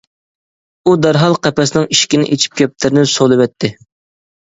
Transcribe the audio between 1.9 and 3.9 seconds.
ئىشىكىنى ئېچىپ كەپتەرنى سولىۋەتتى.